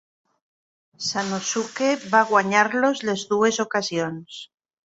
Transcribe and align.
Sanosuke 1.07 1.91
va 2.15 2.23
guanyar-los 2.31 3.05
les 3.11 3.29
dues 3.35 3.63
ocasions. 3.69 4.43